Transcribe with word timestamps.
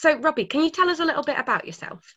so, 0.00 0.16
Robbie, 0.16 0.46
can 0.46 0.62
you 0.62 0.70
tell 0.70 0.88
us 0.88 0.98
a 0.98 1.04
little 1.04 1.22
bit 1.22 1.38
about 1.38 1.66
yourself? 1.66 2.16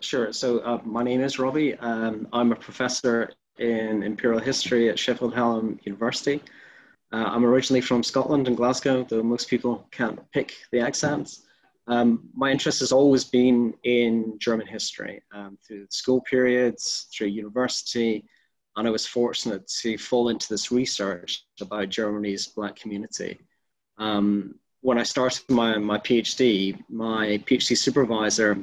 Sure. 0.00 0.32
So, 0.32 0.58
uh, 0.58 0.80
my 0.84 1.04
name 1.04 1.20
is 1.20 1.38
Robbie. 1.38 1.76
Um, 1.76 2.26
I'm 2.32 2.50
a 2.50 2.56
professor 2.56 3.30
in 3.58 4.02
Imperial 4.02 4.40
History 4.40 4.88
at 4.88 4.98
Sheffield 4.98 5.32
Hallam 5.32 5.78
University. 5.84 6.42
Uh, 7.12 7.26
I'm 7.28 7.44
originally 7.44 7.80
from 7.80 8.02
Scotland 8.02 8.48
and 8.48 8.56
Glasgow, 8.56 9.06
though 9.08 9.22
most 9.22 9.48
people 9.48 9.86
can't 9.92 10.18
pick 10.32 10.56
the 10.72 10.80
accents. 10.80 11.46
Um, 11.86 12.28
my 12.34 12.50
interest 12.50 12.80
has 12.80 12.90
always 12.90 13.22
been 13.22 13.72
in 13.84 14.36
German 14.40 14.66
history 14.66 15.22
um, 15.32 15.58
through 15.64 15.86
school 15.90 16.20
periods, 16.22 17.06
through 17.14 17.28
university, 17.28 18.24
and 18.74 18.88
I 18.88 18.90
was 18.90 19.06
fortunate 19.06 19.68
to 19.82 19.96
fall 19.96 20.28
into 20.30 20.48
this 20.48 20.72
research 20.72 21.46
about 21.60 21.88
Germany's 21.88 22.48
Black 22.48 22.74
community. 22.74 23.38
Um, 23.96 24.56
when 24.82 24.98
I 24.98 25.02
started 25.02 25.42
my, 25.48 25.78
my 25.78 25.98
PhD, 25.98 26.78
my 26.88 27.42
PhD 27.46 27.76
supervisor, 27.76 28.58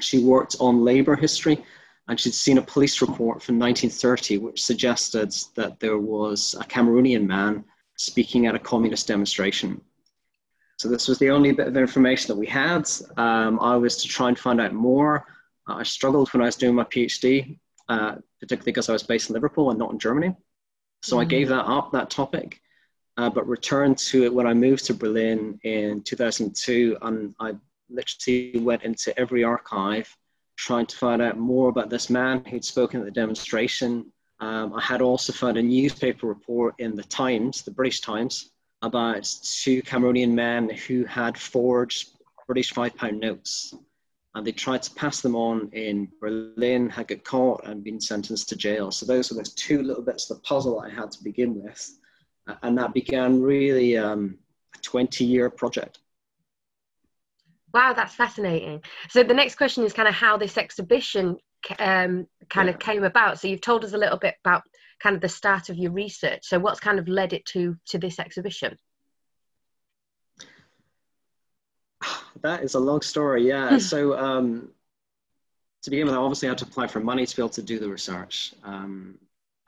she 0.00 0.24
worked 0.24 0.56
on 0.60 0.84
labor 0.84 1.14
history 1.14 1.62
and 2.08 2.18
she'd 2.18 2.34
seen 2.34 2.58
a 2.58 2.62
police 2.62 3.00
report 3.00 3.42
from 3.42 3.58
1930 3.58 4.38
which 4.38 4.62
suggested 4.62 5.32
that 5.54 5.78
there 5.78 5.98
was 5.98 6.54
a 6.60 6.64
Cameroonian 6.64 7.26
man 7.26 7.64
speaking 7.96 8.46
at 8.46 8.54
a 8.54 8.58
communist 8.58 9.06
demonstration. 9.06 9.80
So 10.78 10.88
this 10.88 11.06
was 11.06 11.18
the 11.18 11.30
only 11.30 11.52
bit 11.52 11.68
of 11.68 11.76
information 11.76 12.28
that 12.28 12.40
we 12.40 12.46
had. 12.46 12.90
Um, 13.16 13.60
I 13.60 13.76
was 13.76 13.98
to 13.98 14.08
try 14.08 14.28
and 14.28 14.38
find 14.38 14.60
out 14.60 14.72
more. 14.72 15.26
Uh, 15.68 15.74
I 15.74 15.82
struggled 15.82 16.32
when 16.32 16.40
I 16.42 16.46
was 16.46 16.56
doing 16.56 16.74
my 16.74 16.84
PhD, 16.84 17.58
uh, 17.88 18.16
particularly 18.40 18.72
because 18.72 18.88
I 18.88 18.94
was 18.94 19.02
based 19.02 19.28
in 19.28 19.34
Liverpool 19.34 19.70
and 19.70 19.78
not 19.78 19.92
in 19.92 19.98
Germany. 19.98 20.34
So 21.02 21.18
mm. 21.18 21.20
I 21.20 21.24
gave 21.26 21.48
that 21.48 21.66
up, 21.66 21.92
that 21.92 22.08
topic 22.08 22.60
uh, 23.16 23.30
but 23.30 23.46
returned 23.46 23.98
to 23.98 24.24
it 24.24 24.32
when 24.32 24.46
I 24.46 24.54
moved 24.54 24.86
to 24.86 24.94
Berlin 24.94 25.58
in 25.62 26.02
2002. 26.02 26.96
And 27.02 27.34
I 27.40 27.54
literally 27.88 28.58
went 28.58 28.82
into 28.82 29.18
every 29.18 29.44
archive 29.44 30.16
trying 30.56 30.86
to 30.86 30.96
find 30.96 31.22
out 31.22 31.38
more 31.38 31.68
about 31.70 31.90
this 31.90 32.10
man 32.10 32.44
who'd 32.44 32.64
spoken 32.64 33.00
at 33.00 33.06
the 33.06 33.10
demonstration. 33.10 34.12
Um, 34.40 34.74
I 34.74 34.80
had 34.80 35.00
also 35.00 35.32
found 35.32 35.56
a 35.56 35.62
newspaper 35.62 36.26
report 36.26 36.74
in 36.78 36.94
the 36.94 37.04
Times, 37.04 37.62
the 37.62 37.70
British 37.70 38.00
Times, 38.00 38.50
about 38.82 39.24
two 39.42 39.82
Cameroonian 39.82 40.32
men 40.32 40.68
who 40.70 41.04
had 41.04 41.38
forged 41.38 42.10
British 42.46 42.72
five 42.72 42.94
pound 42.96 43.20
notes. 43.20 43.74
And 44.34 44.46
they 44.46 44.52
tried 44.52 44.82
to 44.82 44.94
pass 44.94 45.20
them 45.20 45.34
on 45.34 45.70
in 45.72 46.08
Berlin, 46.20 46.88
had 46.88 47.08
got 47.08 47.24
caught 47.24 47.66
and 47.66 47.82
been 47.82 48.00
sentenced 48.00 48.48
to 48.50 48.56
jail. 48.56 48.90
So 48.92 49.04
those 49.04 49.30
were 49.30 49.42
the 49.42 49.50
two 49.56 49.82
little 49.82 50.04
bits 50.04 50.30
of 50.30 50.36
the 50.36 50.42
puzzle 50.42 50.78
I 50.80 50.88
had 50.88 51.10
to 51.12 51.24
begin 51.24 51.60
with 51.60 51.99
and 52.62 52.78
that 52.78 52.94
began 52.94 53.40
really 53.40 53.96
um, 53.96 54.38
a 54.74 54.78
20 54.78 55.24
year 55.24 55.50
project. 55.50 55.98
Wow, 57.72 57.92
that's 57.92 58.14
fascinating. 58.14 58.82
So 59.08 59.22
the 59.22 59.34
next 59.34 59.54
question 59.56 59.84
is 59.84 59.92
kind 59.92 60.08
of 60.08 60.14
how 60.14 60.36
this 60.36 60.58
exhibition 60.58 61.36
um, 61.78 62.26
kind 62.48 62.66
yeah. 62.68 62.74
of 62.74 62.78
came 62.78 63.04
about. 63.04 63.38
So 63.38 63.48
you've 63.48 63.60
told 63.60 63.84
us 63.84 63.92
a 63.92 63.98
little 63.98 64.18
bit 64.18 64.34
about 64.44 64.62
kind 65.00 65.14
of 65.14 65.22
the 65.22 65.28
start 65.28 65.68
of 65.68 65.76
your 65.76 65.92
research. 65.92 66.40
So 66.42 66.58
what's 66.58 66.80
kind 66.80 66.98
of 66.98 67.08
led 67.08 67.32
it 67.32 67.44
to 67.46 67.76
to 67.86 67.98
this 67.98 68.18
exhibition? 68.18 68.76
That 72.42 72.62
is 72.62 72.74
a 72.74 72.80
long 72.80 73.02
story. 73.02 73.46
Yeah. 73.46 73.76
so 73.78 74.16
um, 74.16 74.70
to 75.82 75.90
begin 75.90 76.06
with, 76.06 76.14
I 76.14 76.18
obviously 76.18 76.48
had 76.48 76.58
to 76.58 76.64
apply 76.64 76.86
for 76.86 77.00
money 77.00 77.26
to 77.26 77.36
be 77.36 77.42
able 77.42 77.50
to 77.50 77.62
do 77.62 77.78
the 77.78 77.88
research. 77.88 78.54
Um, 78.64 79.18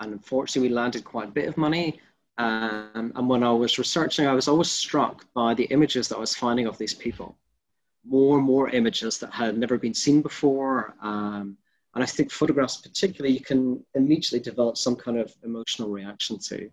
and 0.01 0.13
unfortunately, 0.13 0.69
we 0.69 0.75
landed 0.75 1.05
quite 1.05 1.29
a 1.29 1.33
bit 1.33 1.49
of 1.49 1.57
money. 1.57 2.01
Um, 2.39 3.13
and 3.15 3.29
when 3.29 3.43
I 3.43 3.53
was 3.53 3.79
researching, 3.79 4.27
I 4.27 4.33
was 4.33 4.49
always 4.49 4.71
struck 4.71 5.27
by 5.35 5.55
the 5.55 5.65
images 5.65 6.09
that 6.09 6.17
I 6.17 6.21
was 6.21 6.35
finding 6.35 6.67
of 6.67 6.79
these 6.79 6.95
people. 6.95 7.37
More 8.05 8.39
and 8.39 8.47
more 8.47 8.69
images 8.71 9.19
that 9.19 9.33
had 9.33 9.57
never 9.57 9.79
been 9.79 9.95
seen 9.95 10.23
before. 10.23 10.95
Um, 11.03 11.57
and 11.95 12.03
I 12.03 12.07
think 12.07 12.33
photographs, 12.33 12.79
particularly, 12.79 13.35
you 13.35 13.45
can 13.45 13.85
immediately 13.95 14.41
develop 14.41 14.77
some 14.77 14.97
kind 14.97 15.19
of 15.19 15.33
emotional 15.45 15.91
reaction 15.91 16.39
to. 16.39 16.71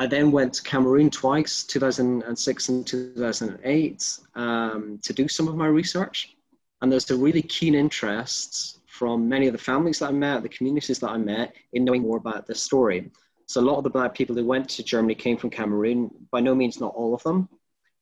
I 0.00 0.06
then 0.06 0.32
went 0.32 0.54
to 0.54 0.62
Cameroon 0.62 1.10
twice, 1.10 1.62
2006 1.64 2.68
and 2.70 2.86
2008, 2.86 4.18
um, 4.34 4.98
to 5.02 5.12
do 5.12 5.28
some 5.28 5.46
of 5.46 5.56
my 5.56 5.66
research. 5.66 6.34
And 6.80 6.90
there's 6.90 7.10
a 7.10 7.16
really 7.16 7.42
keen 7.42 7.74
interest 7.74 8.80
from 8.86 9.28
many 9.28 9.46
of 9.46 9.52
the 9.52 9.58
families 9.58 9.98
that 9.98 10.08
I 10.08 10.12
met, 10.12 10.42
the 10.42 10.48
communities 10.48 10.98
that 11.00 11.10
I 11.10 11.18
met, 11.18 11.54
in 11.74 11.84
knowing 11.84 12.02
more 12.02 12.16
about 12.16 12.46
this 12.46 12.62
story. 12.62 13.10
So 13.50 13.60
a 13.60 13.62
lot 13.62 13.78
of 13.78 13.82
the 13.82 13.90
black 13.90 14.14
people 14.14 14.36
who 14.36 14.44
went 14.44 14.68
to 14.68 14.84
Germany 14.84 15.16
came 15.16 15.36
from 15.36 15.50
Cameroon. 15.50 16.08
By 16.30 16.38
no 16.38 16.54
means 16.54 16.78
not 16.78 16.94
all 16.94 17.14
of 17.16 17.22
them, 17.24 17.48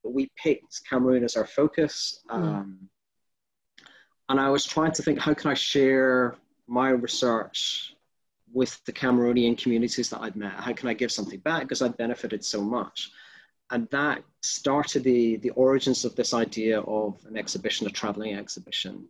but 0.02 0.12
we 0.12 0.30
picked 0.36 0.84
Cameroon 0.84 1.24
as 1.24 1.36
our 1.36 1.46
focus. 1.46 2.22
Hmm. 2.28 2.36
Um, 2.36 2.78
mm. 2.82 3.86
And 4.28 4.38
I 4.38 4.50
was 4.50 4.66
trying 4.66 4.92
to 4.92 5.02
think, 5.02 5.18
how 5.18 5.32
can 5.32 5.50
I 5.50 5.54
share 5.54 6.36
my 6.66 6.90
research 6.90 7.94
with 8.52 8.78
the 8.84 8.92
Cameroonian 8.92 9.56
communities 9.56 10.10
that 10.10 10.20
I'd 10.20 10.36
met? 10.36 10.52
How 10.52 10.74
can 10.74 10.86
I 10.86 10.92
give 10.92 11.10
something 11.10 11.40
back? 11.40 11.62
Because 11.62 11.80
I'd 11.80 11.96
benefited 11.96 12.44
so 12.44 12.60
much. 12.60 13.10
And 13.70 13.88
that 13.88 14.22
started 14.42 15.02
the, 15.02 15.36
the 15.36 15.50
origins 15.50 16.04
of 16.04 16.14
this 16.14 16.34
idea 16.34 16.80
of 16.80 17.24
an 17.24 17.38
exhibition, 17.38 17.86
a 17.86 17.90
traveling 17.90 18.34
exhibition. 18.34 19.08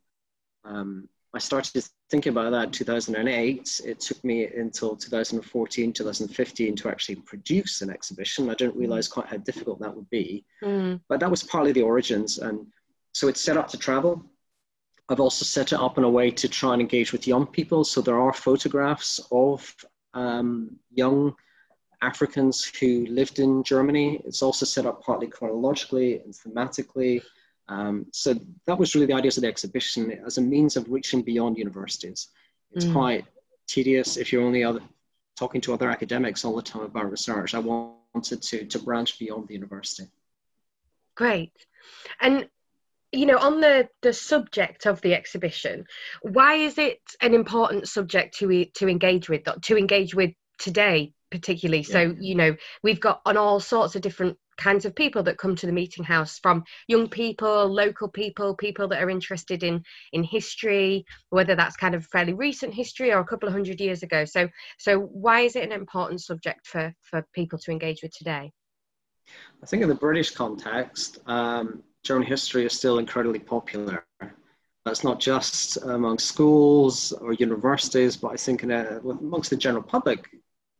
Um, 0.64 1.08
I 1.34 1.38
started 1.38 1.84
thinking 2.10 2.30
about 2.30 2.50
that 2.50 2.64
in 2.66 2.70
2008. 2.70 3.80
It 3.84 4.00
took 4.00 4.24
me 4.24 4.46
until 4.46 4.96
2014, 4.96 5.92
2015 5.92 6.76
to 6.76 6.88
actually 6.88 7.16
produce 7.16 7.82
an 7.82 7.90
exhibition. 7.90 8.48
I 8.48 8.54
didn't 8.54 8.76
realize 8.76 9.08
quite 9.08 9.26
how 9.26 9.36
difficult 9.36 9.80
that 9.80 9.94
would 9.94 10.08
be, 10.08 10.44
mm. 10.62 11.00
but 11.08 11.20
that 11.20 11.30
was 11.30 11.42
partly 11.42 11.72
the 11.72 11.82
origins. 11.82 12.38
And 12.38 12.66
so 13.12 13.28
it's 13.28 13.42
set 13.42 13.58
up 13.58 13.68
to 13.68 13.76
travel. 13.76 14.24
I've 15.10 15.20
also 15.20 15.44
set 15.44 15.72
it 15.72 15.80
up 15.80 15.98
in 15.98 16.04
a 16.04 16.10
way 16.10 16.30
to 16.30 16.48
try 16.48 16.72
and 16.72 16.80
engage 16.80 17.12
with 17.12 17.26
young 17.26 17.46
people. 17.46 17.84
So 17.84 18.00
there 18.00 18.20
are 18.20 18.32
photographs 18.32 19.20
of 19.30 19.74
um, 20.14 20.76
young 20.92 21.34
Africans 22.00 22.64
who 22.64 23.06
lived 23.06 23.38
in 23.38 23.62
Germany. 23.64 24.20
It's 24.24 24.42
also 24.42 24.64
set 24.64 24.86
up 24.86 25.02
partly 25.02 25.26
chronologically 25.26 26.20
and 26.20 26.32
thematically. 26.32 27.22
Um, 27.68 28.06
so 28.12 28.34
that 28.66 28.78
was 28.78 28.94
really 28.94 29.06
the 29.06 29.14
idea 29.14 29.28
of 29.28 29.40
the 29.40 29.46
exhibition 29.46 30.10
as 30.24 30.38
a 30.38 30.40
means 30.40 30.76
of 30.76 30.90
reaching 30.90 31.22
beyond 31.22 31.58
universities. 31.58 32.28
It's 32.72 32.84
mm. 32.84 32.92
quite 32.92 33.24
tedious 33.66 34.16
if 34.16 34.32
you're 34.32 34.42
only 34.42 34.64
other, 34.64 34.80
talking 35.36 35.60
to 35.62 35.74
other 35.74 35.90
academics 35.90 36.44
all 36.44 36.56
the 36.56 36.62
time 36.62 36.82
about 36.82 37.10
research. 37.10 37.54
I 37.54 37.58
wanted 37.58 38.42
to, 38.42 38.64
to 38.64 38.78
branch 38.78 39.18
beyond 39.18 39.48
the 39.48 39.54
university. 39.54 40.08
Great. 41.14 41.52
And 42.20 42.48
you 43.12 43.26
know 43.26 43.38
on 43.38 43.60
the 43.60 43.88
the 44.02 44.12
subject 44.12 44.86
of 44.86 45.00
the 45.00 45.14
exhibition 45.14 45.86
why 46.22 46.54
is 46.56 46.76
it 46.76 47.00
an 47.22 47.32
important 47.34 47.88
subject 47.88 48.36
to 48.36 48.66
to 48.74 48.86
engage 48.86 49.28
with 49.28 49.42
to 49.62 49.78
engage 49.78 50.14
with 50.14 50.30
today 50.58 51.12
particularly 51.30 51.84
yeah. 51.88 51.92
so 51.92 52.16
you 52.20 52.34
know 52.34 52.54
we've 52.82 53.00
got 53.00 53.20
on 53.24 53.36
all 53.36 53.60
sorts 53.60 53.96
of 53.96 54.02
different 54.02 54.36
kinds 54.58 54.84
of 54.84 54.94
people 54.94 55.22
that 55.22 55.38
come 55.38 55.56
to 55.56 55.66
the 55.66 55.72
meeting 55.72 56.04
house 56.04 56.38
from 56.38 56.64
young 56.88 57.08
people 57.08 57.68
local 57.68 58.08
people 58.08 58.54
people 58.54 58.88
that 58.88 59.02
are 59.02 59.10
interested 59.10 59.62
in 59.62 59.82
in 60.12 60.22
history 60.22 61.04
whether 61.30 61.54
that's 61.54 61.76
kind 61.76 61.94
of 61.94 62.04
fairly 62.06 62.32
recent 62.32 62.74
history 62.74 63.12
or 63.12 63.20
a 63.20 63.24
couple 63.24 63.48
of 63.48 63.54
hundred 63.54 63.80
years 63.80 64.02
ago. 64.02 64.24
So 64.24 64.48
so 64.78 64.98
why 64.98 65.40
is 65.40 65.56
it 65.56 65.64
an 65.64 65.72
important 65.72 66.20
subject 66.20 66.66
for 66.66 66.94
for 67.02 67.24
people 67.32 67.58
to 67.60 67.70
engage 67.70 68.02
with 68.02 68.12
today? 68.12 68.52
I 69.62 69.66
think 69.66 69.82
in 69.82 69.88
the 69.88 69.94
british 69.94 70.30
context 70.30 71.18
um, 71.26 71.82
german 72.02 72.26
history 72.26 72.64
is 72.64 72.72
still 72.72 72.98
incredibly 72.98 73.40
popular. 73.40 74.04
That's 74.84 75.04
not 75.04 75.20
just 75.20 75.76
among 75.82 76.18
schools 76.18 77.12
or 77.12 77.34
universities 77.34 78.16
but 78.16 78.28
i 78.28 78.36
think 78.36 78.62
in 78.62 78.70
a, 78.70 79.00
amongst 79.00 79.50
the 79.50 79.56
general 79.56 79.82
public 79.82 80.30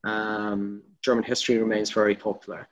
um, 0.05 0.83
german 1.03 1.25
history 1.25 1.59
remains 1.59 1.91
very 1.91 2.15
popular 2.15 2.67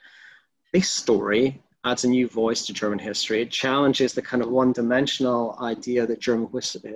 this 0.76 0.90
story 0.90 1.58
adds 1.84 2.04
a 2.04 2.08
new 2.08 2.28
voice 2.28 2.66
to 2.66 2.72
German 2.74 2.98
history. 2.98 3.40
It 3.40 3.50
challenges 3.50 4.12
the 4.12 4.20
kind 4.20 4.42
of 4.42 4.50
one 4.50 4.72
dimensional 4.72 5.56
idea 5.58 6.06
that 6.06 6.20
German 6.20 6.50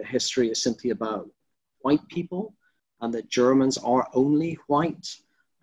history 0.04 0.50
is 0.50 0.62
simply 0.62 0.90
about 0.90 1.30
white 1.80 2.06
people 2.08 2.52
and 3.00 3.10
that 3.14 3.30
Germans 3.30 3.78
are 3.78 4.06
only 4.12 4.58
white. 4.66 5.08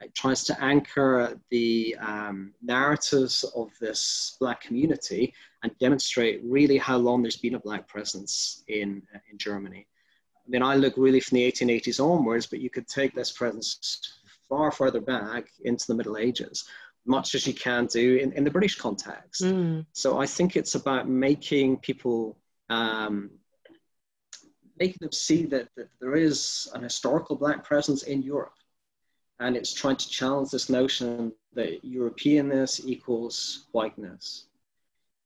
It 0.01 0.15
tries 0.15 0.43
to 0.45 0.59
anchor 0.63 1.39
the 1.51 1.95
um, 1.99 2.55
narratives 2.59 3.43
of 3.55 3.69
this 3.79 4.35
Black 4.39 4.61
community 4.61 5.31
and 5.61 5.77
demonstrate 5.77 6.41
really 6.43 6.79
how 6.79 6.97
long 6.97 7.21
there's 7.21 7.37
been 7.37 7.53
a 7.53 7.59
Black 7.59 7.87
presence 7.87 8.63
in, 8.67 9.03
in 9.31 9.37
Germany. 9.37 9.85
I 10.43 10.49
mean, 10.49 10.63
I 10.63 10.73
look 10.73 10.95
really 10.97 11.19
from 11.19 11.35
the 11.35 11.51
1880s 11.51 12.03
onwards, 12.03 12.47
but 12.47 12.61
you 12.61 12.71
could 12.71 12.87
take 12.87 13.13
this 13.13 13.31
presence 13.31 14.21
far 14.49 14.71
further 14.71 15.01
back 15.01 15.49
into 15.65 15.85
the 15.85 15.93
Middle 15.93 16.17
Ages 16.17 16.67
much 17.07 17.35
as 17.35 17.47
you 17.47 17.53
can 17.53 17.85
do 17.85 18.17
in, 18.17 18.31
in 18.33 18.43
the 18.43 18.51
British 18.51 18.75
context. 18.75 19.43
Mm. 19.43 19.85
So 19.93 20.19
I 20.19 20.27
think 20.27 20.55
it's 20.55 20.75
about 20.75 21.07
making 21.07 21.77
people, 21.77 22.37
um, 22.69 23.31
making 24.77 24.97
them 24.99 25.11
see 25.11 25.45
that, 25.45 25.69
that 25.77 25.89
there 25.99 26.15
is 26.15 26.69
an 26.73 26.83
historical 26.83 27.35
black 27.35 27.63
presence 27.63 28.03
in 28.03 28.21
Europe. 28.21 28.53
And 29.39 29.55
it's 29.55 29.73
trying 29.73 29.95
to 29.97 30.09
challenge 30.09 30.51
this 30.51 30.69
notion 30.69 31.31
that 31.53 31.83
Europeanness 31.83 32.85
equals 32.85 33.67
whiteness. 33.71 34.45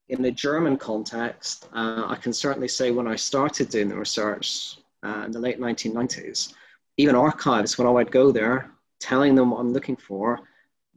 in 0.10 0.22
the 0.22 0.31
German 0.31 0.75
context, 0.75 1.69
uh, 1.74 2.04
I 2.06 2.18
can 2.18 2.34
certainly 2.34 2.68
say 2.68 2.92
when 2.92 3.07
I 3.07 3.16
started 3.16 3.69
doing 3.69 3.88
the 3.88 3.95
research 3.95 4.77
uh, 5.04 5.24
in 5.25 5.31
the 5.31 5.39
late 5.39 5.60
1990s, 5.60 6.54
even 6.98 7.16
archives, 7.16 7.77
when 7.77 7.88
I 7.88 7.92
would 7.92 8.12
go 8.12 8.30
there, 8.30 8.72
telling 9.00 9.36
them 9.36 9.51
what 9.51 9.62
I'm 9.62 9.72
looking 9.72 9.95
for, 9.95 10.42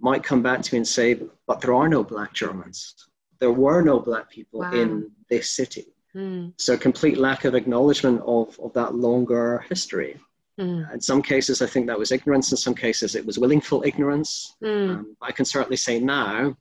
might 0.01 0.23
come 0.23 0.43
back 0.43 0.63
to 0.63 0.75
me 0.75 0.79
and 0.79 0.89
say, 0.89 1.19
but 1.47 1.61
there 1.61 1.75
are 1.75 1.89
no 1.89 2.03
black 2.03 2.33
Germans. 2.33 2.95
There 3.41 3.53
were 3.53 3.83
no 3.83 4.01
black 4.01 4.31
people 4.31 4.61
wow. 4.61 4.73
in 4.73 5.11
this 5.29 5.51
city. 5.51 5.87
Mm. 6.15 6.53
So, 6.57 6.77
complete 6.77 7.19
lack 7.19 7.45
of 7.45 7.55
acknowledgement 7.55 8.23
of, 8.25 8.59
of 8.61 8.73
that 8.75 8.95
longer 8.95 9.65
history. 9.69 10.21
Mm. 10.61 10.93
In 10.95 11.01
some 11.01 11.23
cases, 11.23 11.61
I 11.61 11.67
think 11.67 11.87
that 11.89 11.99
was 11.99 12.13
ignorance. 12.13 12.53
In 12.53 12.57
some 12.57 12.75
cases, 12.75 13.17
it 13.17 13.27
was 13.27 13.39
willful 13.39 13.83
ignorance. 13.85 14.55
Mm. 14.63 14.91
Um, 14.91 15.17
I 15.21 15.33
can 15.33 15.45
certainly 15.45 15.77
say 15.77 15.99
now, 15.99 16.57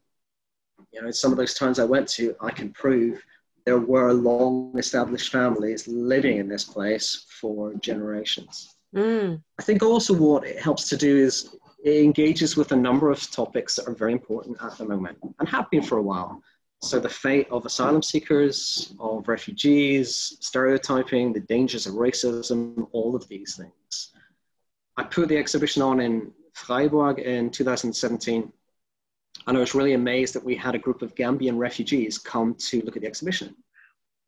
you 0.91 1.01
know, 1.01 1.11
some 1.11 1.31
of 1.31 1.37
those 1.37 1.53
towns 1.53 1.79
I 1.79 1.85
went 1.85 2.07
to, 2.09 2.35
I 2.41 2.49
can 2.49 2.71
prove 2.71 3.23
there 3.65 3.79
were 3.79 4.13
long 4.13 4.77
established 4.77 5.31
families 5.31 5.87
living 5.87 6.37
in 6.37 6.47
this 6.47 6.63
place 6.63 7.25
for 7.29 7.73
generations. 7.75 8.75
Mm. 8.95 9.41
I 9.59 9.63
think 9.63 9.81
also 9.81 10.13
what 10.13 10.45
it 10.45 10.59
helps 10.59 10.89
to 10.89 10.97
do 10.97 11.15
is 11.17 11.55
it 11.83 12.01
engages 12.01 12.55
with 12.55 12.71
a 12.71 12.75
number 12.75 13.11
of 13.11 13.29
topics 13.29 13.75
that 13.75 13.87
are 13.87 13.93
very 13.93 14.13
important 14.13 14.57
at 14.61 14.77
the 14.77 14.85
moment 14.85 15.17
and 15.39 15.49
have 15.49 15.69
been 15.69 15.83
for 15.83 15.97
a 15.97 16.01
while. 16.01 16.41
So, 16.81 16.99
the 16.99 17.09
fate 17.09 17.47
of 17.49 17.65
asylum 17.65 18.01
seekers, 18.01 18.93
of 18.99 19.27
refugees, 19.27 20.37
stereotyping, 20.41 21.31
the 21.31 21.39
dangers 21.41 21.85
of 21.85 21.93
racism, 21.95 22.87
all 22.91 23.15
of 23.15 23.27
these 23.27 23.55
things. 23.55 24.13
I 24.97 25.03
put 25.03 25.29
the 25.29 25.37
exhibition 25.37 25.81
on 25.81 25.99
in 25.99 26.31
Freiburg 26.53 27.19
in 27.19 27.49
2017, 27.49 28.51
and 29.47 29.57
I 29.57 29.59
was 29.59 29.75
really 29.75 29.93
amazed 29.93 30.35
that 30.35 30.43
we 30.43 30.55
had 30.55 30.75
a 30.75 30.79
group 30.79 31.01
of 31.01 31.15
Gambian 31.15 31.57
refugees 31.57 32.17
come 32.17 32.55
to 32.55 32.81
look 32.81 32.95
at 32.95 33.01
the 33.01 33.07
exhibition. 33.07 33.55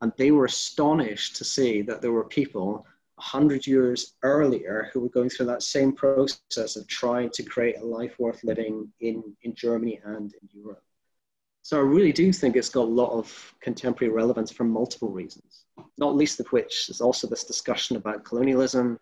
And 0.01 0.11
they 0.17 0.31
were 0.31 0.45
astonished 0.45 1.37
to 1.37 1.45
see 1.45 1.81
that 1.83 2.01
there 2.01 2.11
were 2.11 2.25
people 2.25 2.85
100 3.15 3.65
years 3.65 4.15
earlier 4.23 4.89
who 4.91 4.99
were 4.99 5.09
going 5.09 5.29
through 5.29 5.45
that 5.45 5.63
same 5.63 5.91
process 5.93 6.75
of 6.75 6.87
trying 6.87 7.29
to 7.31 7.43
create 7.43 7.77
a 7.77 7.85
life 7.85 8.19
worth 8.19 8.43
living 8.43 8.91
in, 8.99 9.23
in 9.43 9.53
Germany 9.55 10.01
and 10.03 10.33
in 10.33 10.49
Europe. 10.51 10.83
So 11.61 11.77
I 11.77 11.81
really 11.81 12.11
do 12.11 12.31
think 12.31 12.55
it's 12.55 12.69
got 12.69 12.83
a 12.83 12.99
lot 13.01 13.11
of 13.11 13.55
contemporary 13.59 14.13
relevance 14.13 14.51
for 14.51 14.65
multiple 14.65 15.09
reasons, 15.09 15.65
not 15.97 16.15
least 16.15 16.39
of 16.39 16.47
which 16.47 16.89
is 16.89 17.01
also 17.01 17.25
this 17.27 17.43
discussion 17.43 17.95
about 17.95 18.23
colonialism, 18.23 18.99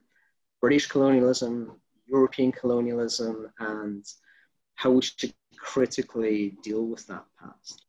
British 0.61 0.87
colonialism, 0.87 1.73
European 2.05 2.51
colonialism, 2.51 3.51
and 3.59 4.05
how 4.75 4.91
we 4.91 5.01
should 5.01 5.33
critically 5.57 6.55
deal 6.63 6.85
with 6.85 7.05
that 7.07 7.25
past. 7.39 7.85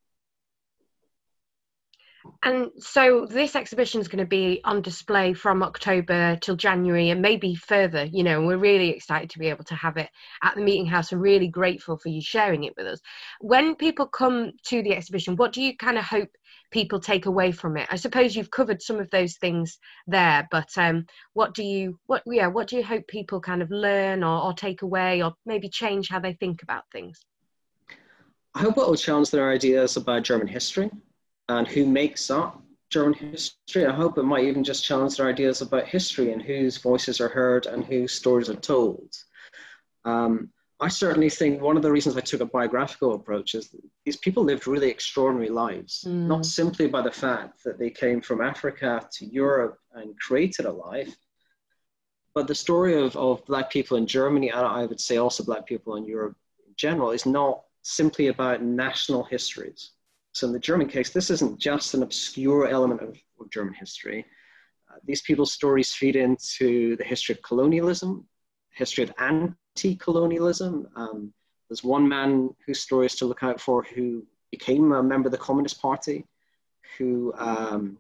And 2.45 2.71
so 2.79 3.27
this 3.27 3.57
exhibition 3.57 4.03
is 4.03 4.09
going 4.09 4.23
to 4.23 4.29
be 4.29 4.61
on 4.65 4.83
display 4.83 5.33
from 5.33 5.63
October 5.63 6.37
till 6.37 6.57
January 6.57 7.09
and 7.09 7.23
maybe 7.23 7.55
further. 7.55 8.05
You 8.05 8.23
know, 8.23 8.43
we're 8.43 8.59
really 8.59 8.91
excited 8.91 9.31
to 9.31 9.39
be 9.39 9.49
able 9.49 9.65
to 9.65 9.75
have 9.75 9.97
it 9.97 10.11
at 10.43 10.55
the 10.55 10.61
meeting 10.61 10.85
house 10.85 11.11
and 11.11 11.23
really 11.23 11.49
grateful 11.49 11.97
for 11.97 12.11
you 12.11 12.21
sharing 12.21 12.65
it 12.65 12.75
with 12.77 12.87
us. 12.87 13.01
When 13.41 13.75
people 13.77 14.07
come 14.07 14.53
to 14.65 14.83
the 14.83 14.95
exhibition, 14.95 15.37
what 15.37 15.55
do 15.55 15.63
you 15.63 15.75
kind 15.79 15.97
of 15.97 16.05
hope 16.05 16.29
people 16.71 17.01
take 17.01 17.25
away 17.25 17.51
from 17.51 17.79
it? 17.79 17.89
I 17.91 17.97
suppose 17.97 18.37
you've 18.37 18.51
covered 18.51 18.83
some 18.83 19.01
of 19.01 19.09
those 19.09 19.37
things 19.37 19.79
there, 20.07 20.47
but 20.51 20.69
um, 20.77 21.07
what 21.33 21.55
do 21.55 21.63
you 21.63 21.99
what 22.07 22.25
yeah, 22.27 22.49
what 22.49 22.69
do 22.69 22.77
you 22.77 22.85
hope 22.85 23.07
people 23.09 23.41
kind 23.41 23.63
of 23.63 23.71
learn 23.71 24.23
or, 24.23 24.43
or 24.43 24.53
take 24.53 24.83
away 24.83 25.23
or 25.23 25.35
maybe 25.47 25.71
change 25.71 26.11
how 26.11 26.21
they 26.21 26.35
think 26.35 26.63
about 26.63 26.85
things? 26.93 27.25
I 28.55 28.61
hope 28.61 28.77
it 28.77 28.87
will 28.87 28.97
challenge 28.97 29.31
their 29.31 29.51
ideas 29.51 29.97
about 29.97 30.25
German 30.25 30.47
history 30.47 30.91
and 31.49 31.67
who 31.67 31.87
makes 31.87 32.31
up 32.31 32.63
German 32.91 33.15
history. 33.15 33.87
I 33.87 33.93
hope 33.93 34.19
it 34.19 34.23
might 34.23 34.45
even 34.45 34.65
just 34.65 34.85
challenge 34.85 35.17
their 35.17 35.29
ideas 35.29 35.61
about 35.61 35.87
history 35.87 36.33
and 36.33 36.41
whose 36.41 36.79
voices 36.79 37.21
are 37.21 37.29
heard 37.29 37.67
and 37.67 37.85
whose 37.85 38.13
stories 38.13 38.49
are 38.49 38.55
told. 38.55 39.15
Um, 40.05 40.51
I 40.81 40.89
certainly 40.89 41.31
think 41.31 41.63
one 41.63 41.77
of 41.77 41.83
the 41.83 41.91
reasons 41.91 42.17
I 42.17 42.21
took 42.21 42.41
a 42.41 42.47
biographical 42.47 43.15
approach 43.15 43.55
is 43.55 43.75
these 44.05 44.17
people 44.17 44.45
lived 44.45 44.67
really 44.67 44.91
extraordinary 44.91 45.49
lives, 45.49 46.05
mm. 46.07 46.27
not 46.27 46.45
simply 46.45 46.89
by 46.89 47.01
the 47.01 47.13
fact 47.13 47.63
that 47.65 47.79
they 47.79 47.91
came 47.91 48.21
from 48.21 48.41
Africa 48.41 49.09
to 49.13 49.27
Europe 49.27 49.79
and 49.95 50.19
created 50.19 50.67
a 50.67 50.73
life, 50.73 51.17
but 52.35 52.49
the 52.49 52.55
story 52.55 53.01
of, 53.01 53.17
of 53.17 53.47
Black 53.47 53.71
people 53.71 53.97
in 53.97 54.07
Germany, 54.07 54.51
and 54.51 54.61
I 54.61 54.85
would 54.87 55.01
say 55.01 55.17
also 55.17 55.45
Black 55.45 55.67
people 55.67 55.95
in 55.97 56.05
Europe 56.05 56.37
in 56.67 56.75
general, 56.77 57.13
is 57.13 57.25
not 57.25 57.63
simply 57.83 58.27
about 58.27 58.63
national 58.63 59.23
histories. 59.23 59.93
So 60.35 60.49
in 60.49 60.53
the 60.53 60.59
German 60.59 60.89
case, 60.89 61.11
this 61.11 61.31
isn't 61.31 61.61
just 61.61 61.95
an 61.95 62.03
obscure 62.03 62.67
element 62.67 63.01
of, 63.01 63.17
of 63.41 63.51
German 63.51 63.73
history. 63.73 64.27
Uh, 64.91 64.97
these 65.05 65.23
people's 65.23 65.53
stories 65.53 65.95
feed 65.95 66.17
into 66.17 66.97
the 66.97 67.05
history 67.05 67.37
of 67.37 67.43
colonialism, 67.43 68.27
history 68.71 69.05
of 69.05 69.13
anti-colonialism. 69.19 70.89
Um, 70.97 71.33
there's 71.69 71.85
one 71.85 72.09
man 72.09 72.51
whose 72.67 72.81
story 72.81 73.07
is 73.07 73.15
to 73.17 73.27
look 73.27 73.45
out 73.45 73.61
for 73.61 73.85
who 73.85 74.27
became 74.51 74.91
a 74.91 75.03
member 75.03 75.29
of 75.29 75.33
the 75.33 75.39
Communist 75.39 75.81
Party, 75.81 76.27
who 76.99 77.33
um, 77.39 77.97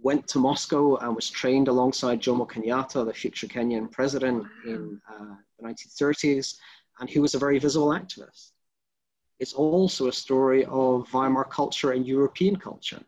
went 0.00 0.28
to 0.28 0.38
Moscow 0.38 0.96
and 0.98 1.16
was 1.16 1.28
trained 1.28 1.66
alongside 1.66 2.22
Jomo 2.22 2.48
Kenyatta, 2.48 3.04
the 3.04 3.12
future 3.12 3.48
Kenyan 3.48 3.90
president 3.90 4.46
in 4.64 5.00
uh, 5.12 5.34
the 5.58 5.66
1930s, 5.66 6.58
and 7.00 7.10
who 7.10 7.22
was 7.22 7.34
a 7.34 7.38
very 7.38 7.58
visible 7.58 7.88
activist. 7.88 8.52
It's 9.42 9.54
also 9.54 10.06
a 10.06 10.12
story 10.12 10.64
of 10.66 11.12
Weimar 11.12 11.42
culture 11.42 11.90
and 11.90 12.06
European 12.06 12.54
culture. 12.54 13.02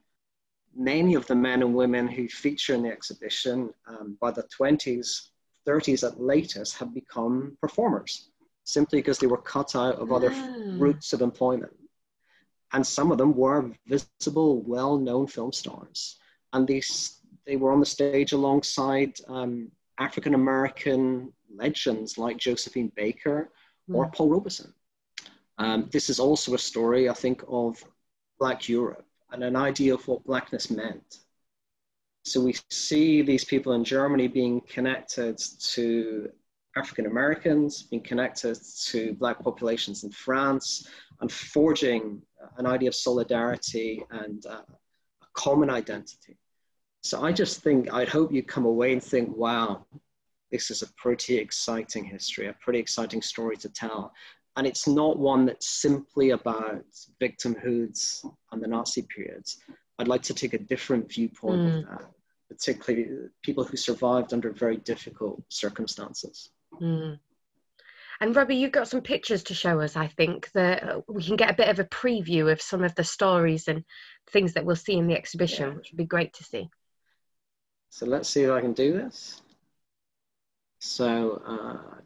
Many 0.75 1.15
of 1.15 1.25
the 1.29 1.37
men 1.37 1.63
and 1.63 1.77
women 1.77 2.09
who 2.09 2.27
feature 2.27 2.75
in 2.75 2.83
the 2.83 2.89
exhibition 2.89 3.73
um, 3.87 4.19
by 4.21 4.33
the 4.33 4.43
20s, 4.43 5.29
30s 5.65 6.03
at 6.03 6.21
latest 6.21 6.77
have 6.79 6.93
become 6.93 7.57
performers 7.61 8.31
simply 8.65 8.99
because 8.99 9.21
they 9.21 9.29
were 9.29 9.43
cut 9.55 9.77
out 9.77 9.95
of 9.95 10.11
other 10.11 10.31
mm. 10.31 10.81
routes 10.81 11.13
of 11.13 11.23
employment. 11.23 11.73
And 12.73 12.85
some 12.85 13.13
of 13.13 13.19
them 13.19 13.37
were 13.37 13.71
visible, 13.87 14.61
well 14.63 14.99
known 14.99 15.29
film 15.29 15.53
stars. 15.53 16.17
And 16.53 16.67
these, 16.67 17.21
they 17.47 17.55
were 17.55 17.71
on 17.71 17.79
the 17.79 17.87
stage 17.87 18.33
alongside 18.33 19.21
um, 19.29 19.71
African 19.99 20.35
American 20.35 21.33
legends 21.55 22.19
like 22.19 22.39
Josephine 22.39 22.91
Baker 22.97 23.53
mm. 23.89 23.95
or 23.95 24.11
Paul 24.11 24.31
Robeson. 24.31 24.75
Um, 25.59 25.89
this 25.93 26.11
is 26.11 26.19
also 26.19 26.55
a 26.55 26.59
story, 26.59 27.09
I 27.09 27.15
think, 27.15 27.43
of 27.49 27.83
Black 28.39 28.69
Europe 28.69 29.07
and 29.31 29.43
an 29.45 29.57
idea 29.57 29.95
of 29.95 30.07
what 30.09 30.25
Blackness 30.25 30.71
meant. 30.71 31.19
So 32.25 32.41
we 32.41 32.57
see 32.71 33.23
these 33.23 33.45
people 33.45 33.75
in 33.75 33.85
Germany 33.85 34.29
being 34.29 34.61
connected 34.63 35.39
to 35.75 36.31
African 36.77 37.07
Americans, 37.07 37.83
being 37.83 38.03
connected 38.03 38.59
to 38.87 39.15
Black 39.15 39.39
populations 39.43 40.05
in 40.05 40.11
France, 40.11 40.89
and 41.21 41.31
forging 41.31 42.23
an 42.57 42.67
idea 42.67 42.89
of 42.89 42.95
solidarity 42.95 44.03
and 44.11 44.45
uh, 44.47 44.63
a 45.23 45.27
common 45.35 45.71
identity. 45.71 46.37
So 47.03 47.23
I 47.23 47.33
just 47.33 47.63
think, 47.63 47.93
I'd 47.93 48.09
hope 48.09 48.33
you 48.33 48.43
come 48.43 48.65
away 48.65 48.93
and 48.93 49.03
think, 49.03 49.37
wow, 49.37 49.87
this 50.51 50.71
is 50.71 50.83
a 50.83 50.93
pretty 50.95 51.37
exciting 51.37 52.05
history, 52.05 52.47
a 52.49 52.55
pretty 52.55 52.79
exciting 52.79 53.21
story 53.21 53.57
to 53.59 53.69
tell 53.69 54.13
and 54.57 54.67
it's 54.67 54.87
not 54.87 55.19
one 55.19 55.47
that's 55.47 55.69
simply 55.69 56.31
about 56.31 56.85
victimhoods 57.21 58.25
and 58.53 58.63
the 58.63 58.69
Nazi 58.69 59.03
periods. 59.03 59.59
I'd 59.99 60.09
like 60.09 60.23
to 60.23 60.35
take 60.35 60.55
a 60.55 60.59
different 60.59 61.11
viewpoint 61.11 61.61
mm. 61.61 61.79
of 61.79 61.89
that, 61.89 62.11
particularly 62.49 63.29
people 63.43 63.65
who 63.65 63.77
survived 63.77 64.33
under 64.33 64.51
very 64.51 64.77
difficult 64.77 65.43
circumstances. 65.49 66.51
Mm. 66.81 67.19
And 68.21 68.37
Robbie, 68.37 68.57
you've 68.57 68.73
got 68.73 68.89
some 68.89 69.01
pictures 69.01 69.43
to 69.45 69.55
show 69.55 69.81
us, 69.81 69.97
I 69.97 70.07
think, 70.07 70.51
that 70.53 71.03
we 71.09 71.25
can 71.25 71.37
get 71.37 71.51
a 71.51 71.55
bit 71.55 71.69
of 71.69 71.81
a 71.81 71.85
preview 71.85 72.51
of 72.51 72.63
some 72.63 72.85
of 72.85 72.95
the 72.95 73.03
stories 73.03 73.67
and 73.67 73.85
things 74.31 74.53
that 74.53 74.65
we'll 74.65 74.77
see 74.77 74.95
in 74.95 75.09
the 75.09 75.17
exhibition, 75.17 75.71
yeah. 75.71 75.77
which 75.77 75.91
would 75.91 75.99
be 75.99 76.05
great 76.05 76.33
to 76.35 76.45
see. 76.45 76.69
So 77.91 78.07
let's 78.07 78.29
see 78.29 78.43
if 78.43 78.51
I 78.51 78.61
can 78.61 78.73
do 78.73 78.93
this. 78.93 79.43
So, 80.79 81.43
uh, 81.47 82.01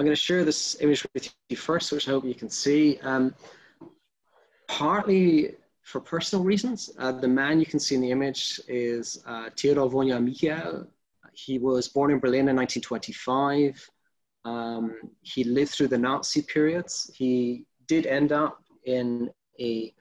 I'm 0.00 0.06
going 0.06 0.16
to 0.16 0.22
share 0.22 0.44
this 0.46 0.80
image 0.80 1.06
with 1.12 1.30
you 1.50 1.58
first, 1.58 1.92
which 1.92 2.08
I 2.08 2.12
hope 2.12 2.24
you 2.24 2.34
can 2.34 2.48
see. 2.48 2.98
Um, 3.02 3.34
partly 4.66 5.56
for 5.82 6.00
personal 6.00 6.42
reasons. 6.42 6.88
Uh, 6.98 7.12
the 7.12 7.28
man 7.28 7.60
you 7.60 7.66
can 7.66 7.78
see 7.78 7.96
in 7.96 8.00
the 8.00 8.10
image 8.10 8.62
is 8.66 9.22
uh, 9.26 9.50
Theodor 9.58 9.86
Michael. 9.90 10.86
He 11.34 11.58
was 11.58 11.88
born 11.88 12.12
in 12.12 12.18
Berlin 12.18 12.48
in 12.48 12.56
1925. 12.56 13.90
Um, 14.46 14.96
he 15.20 15.44
lived 15.44 15.72
through 15.72 15.88
the 15.88 15.98
Nazi 15.98 16.40
periods. 16.40 17.10
He 17.14 17.66
did 17.86 18.06
end 18.06 18.32
up 18.32 18.64
in 18.86 19.28
a, 19.60 19.92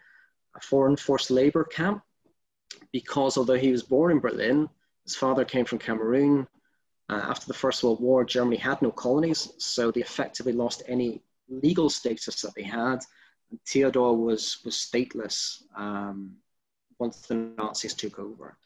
a 0.55 0.61
foreign 0.61 0.95
forced 0.95 1.29
labor 1.29 1.65
camp 1.65 2.01
because 2.93 3.37
although 3.37 3.59
he 3.59 3.69
was 3.69 3.83
born 3.83 4.13
in 4.13 4.19
Berlin, 4.19 4.69
his 5.03 5.17
father 5.17 5.43
came 5.43 5.65
from 5.65 5.77
Cameroon 5.77 6.47
uh, 7.09 7.21
after 7.27 7.47
the 7.47 7.53
First 7.53 7.83
World 7.83 8.01
War, 8.01 8.23
Germany 8.23 8.57
had 8.57 8.81
no 8.81 8.91
colonies, 8.91 9.51
so 9.57 9.91
they 9.91 10.01
effectively 10.01 10.53
lost 10.53 10.83
any 10.87 11.21
legal 11.49 11.89
status 11.89 12.41
that 12.41 12.53
they 12.55 12.63
had, 12.63 12.99
And 13.49 13.59
Theodor 13.67 14.13
was, 14.13 14.59
was 14.63 14.75
stateless 14.75 15.63
um, 15.75 16.35
once 16.99 17.17
the 17.21 17.35
Nazis 17.35 17.95
took 17.95 18.19
over. 18.19 18.57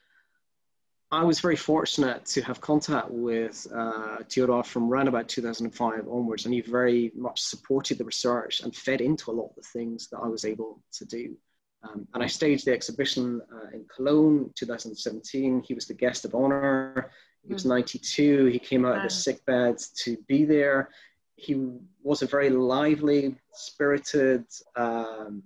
I 1.11 1.23
was 1.23 1.39
very 1.39 1.55
fortunate 1.55 2.25
to 2.25 2.41
have 2.41 2.59
contact 2.59 3.11
with 3.11 3.67
uh, 3.73 4.17
Theodor 4.29 4.63
from 4.63 4.89
around 4.89 5.07
about 5.07 5.29
2005 5.29 6.07
onwards, 6.07 6.45
and 6.45 6.53
he 6.53 6.61
very 6.61 7.11
much 7.15 7.39
supported 7.39 7.99
the 7.99 8.03
research 8.03 8.61
and 8.61 8.75
fed 8.75 8.99
into 8.99 9.29
a 9.29 9.33
lot 9.33 9.51
of 9.51 9.55
the 9.55 9.61
things 9.61 10.07
that 10.09 10.17
I 10.17 10.27
was 10.27 10.43
able 10.43 10.81
to 10.93 11.05
do. 11.05 11.37
Um, 11.83 12.07
and 12.13 12.23
I 12.23 12.27
staged 12.27 12.65
the 12.65 12.73
exhibition 12.73 13.41
uh, 13.53 13.67
in 13.73 13.85
Cologne 13.93 14.51
2017. 14.55 15.63
He 15.63 15.73
was 15.73 15.85
the 15.85 15.93
guest 15.93 16.25
of 16.25 16.33
honor. 16.33 17.11
He 17.45 17.53
was 17.53 17.63
hmm. 17.63 17.69
92. 17.69 18.45
He 18.45 18.59
came 18.59 18.85
out 18.85 18.93
wow. 18.93 18.97
of 18.97 19.03
his 19.03 19.23
sick 19.23 19.45
bed 19.45 19.77
to 20.03 20.17
be 20.27 20.45
there. 20.45 20.89
He 21.35 21.55
was 22.01 22.21
a 22.21 22.27
very 22.27 22.49
lively, 22.49 23.35
spirited 23.53 24.45
um, 24.75 25.43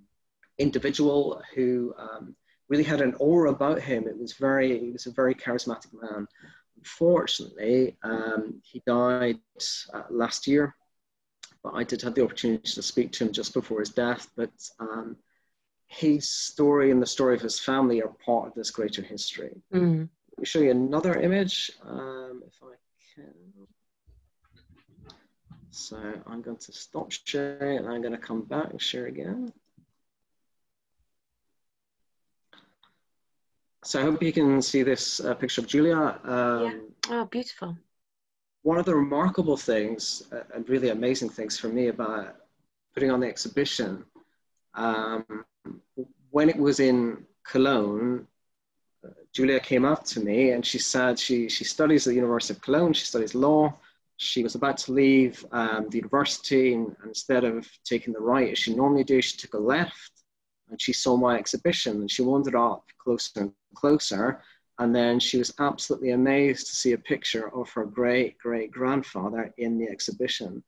individual 0.58 1.42
who 1.54 1.94
um, 1.98 2.36
really 2.68 2.84
had 2.84 3.00
an 3.00 3.14
aura 3.18 3.50
about 3.50 3.80
him. 3.80 4.06
It 4.06 4.18
was 4.18 4.34
very, 4.34 4.78
he 4.78 4.90
was 4.90 5.06
a 5.06 5.12
very 5.12 5.34
charismatic 5.34 5.92
man. 6.00 6.28
Unfortunately, 6.76 7.96
um, 8.04 8.60
he 8.62 8.82
died 8.86 9.38
uh, 9.92 10.02
last 10.10 10.46
year, 10.46 10.76
but 11.64 11.74
I 11.74 11.82
did 11.82 12.02
have 12.02 12.14
the 12.14 12.22
opportunity 12.22 12.72
to 12.74 12.82
speak 12.82 13.10
to 13.12 13.24
him 13.24 13.32
just 13.32 13.54
before 13.54 13.80
his 13.80 13.90
death. 13.90 14.28
But 14.36 14.52
um, 14.78 15.16
his 15.88 16.28
story 16.28 16.90
and 16.90 17.02
the 17.02 17.06
story 17.06 17.34
of 17.34 17.40
his 17.40 17.58
family 17.58 18.02
are 18.02 18.14
part 18.24 18.48
of 18.48 18.54
this 18.54 18.70
greater 18.70 19.02
history. 19.02 19.56
Mm. 19.72 20.08
Let 20.30 20.38
me 20.38 20.44
show 20.44 20.60
you 20.60 20.70
another 20.70 21.18
image, 21.18 21.72
um, 21.82 22.42
if 22.46 22.54
I 22.62 22.74
can. 23.14 23.34
So 25.70 25.96
I'm 26.26 26.42
going 26.42 26.58
to 26.58 26.72
stop 26.72 27.10
sharing 27.10 27.78
and 27.78 27.88
I'm 27.88 28.02
going 28.02 28.12
to 28.12 28.18
come 28.18 28.42
back 28.42 28.70
and 28.70 28.80
share 28.80 29.06
again. 29.06 29.52
So 33.82 34.00
I 34.00 34.02
hope 34.02 34.22
you 34.22 34.32
can 34.32 34.60
see 34.60 34.82
this 34.82 35.20
uh, 35.20 35.34
picture 35.34 35.62
of 35.62 35.66
Julia. 35.66 36.20
Um, 36.24 36.90
yeah. 37.08 37.20
Oh, 37.20 37.24
beautiful. 37.24 37.76
One 38.62 38.78
of 38.78 38.84
the 38.84 38.94
remarkable 38.94 39.56
things 39.56 40.24
uh, 40.32 40.42
and 40.54 40.68
really 40.68 40.90
amazing 40.90 41.30
things 41.30 41.58
for 41.58 41.68
me 41.68 41.88
about 41.88 42.36
putting 42.92 43.10
on 43.10 43.20
the 43.20 43.28
exhibition 43.28 44.04
um, 44.74 45.24
when 46.38 46.48
it 46.48 46.56
was 46.68 46.78
in 46.78 47.26
Cologne, 47.42 48.24
uh, 49.04 49.08
Julia 49.32 49.58
came 49.58 49.84
up 49.84 50.04
to 50.04 50.20
me 50.20 50.52
and 50.52 50.64
she 50.64 50.78
said 50.78 51.18
she, 51.18 51.48
she 51.48 51.64
studies 51.64 52.06
at 52.06 52.10
the 52.10 52.20
University 52.24 52.54
of 52.54 52.60
Cologne, 52.60 52.92
she 52.92 53.06
studies 53.06 53.34
law. 53.34 53.74
She 54.18 54.44
was 54.44 54.54
about 54.54 54.78
to 54.84 54.92
leave 54.92 55.44
um, 55.50 55.88
the 55.90 55.96
university, 55.96 56.74
and, 56.74 56.94
instead 57.04 57.42
of 57.42 57.68
taking 57.84 58.12
the 58.12 58.20
right 58.20 58.52
as 58.52 58.58
she 58.60 58.72
normally 58.72 59.02
do, 59.02 59.20
she 59.20 59.36
took 59.36 59.54
a 59.54 59.58
left 59.58 60.12
and 60.70 60.80
she 60.80 60.92
saw 60.92 61.16
my 61.16 61.36
exhibition 61.36 61.94
and 62.02 62.08
she 62.08 62.22
wandered 62.22 62.54
up 62.54 62.84
closer 63.02 63.40
and 63.40 63.52
closer. 63.74 64.40
And 64.78 64.94
then 64.94 65.18
she 65.18 65.38
was 65.38 65.52
absolutely 65.58 66.12
amazed 66.12 66.68
to 66.68 66.76
see 66.76 66.92
a 66.92 67.06
picture 67.12 67.52
of 67.52 67.68
her 67.70 67.84
great 67.84 68.38
great 68.38 68.70
grandfather 68.70 69.52
in 69.58 69.76
the 69.76 69.88
exhibition 69.88 70.62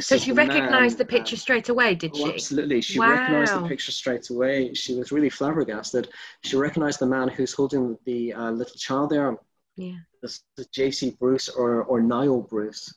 so 0.00 0.16
she 0.16 0.32
recognized 0.32 0.98
the 0.98 1.04
picture 1.04 1.36
straight 1.36 1.68
away, 1.68 1.94
did 1.94 2.12
oh, 2.14 2.26
she? 2.26 2.34
Absolutely. 2.34 2.80
She 2.80 2.98
wow. 2.98 3.10
recognized 3.10 3.54
the 3.54 3.68
picture 3.68 3.92
straight 3.92 4.30
away. 4.30 4.74
She 4.74 4.94
was 4.94 5.12
really 5.12 5.30
flabbergasted. 5.30 6.08
She 6.42 6.56
recognized 6.56 7.00
the 7.00 7.06
man 7.06 7.28
who's 7.28 7.52
holding 7.52 7.98
the 8.04 8.32
uh, 8.32 8.50
little 8.50 8.76
child 8.76 9.10
there. 9.10 9.36
Yeah. 9.76 9.96
This 10.20 10.42
is 10.58 10.66
J.C. 10.68 11.16
Bruce 11.18 11.48
or, 11.48 11.84
or 11.84 12.00
Nayo 12.00 12.48
Bruce. 12.48 12.94